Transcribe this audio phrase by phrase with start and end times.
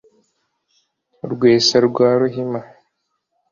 [1.31, 2.59] rwesa rwa ruhima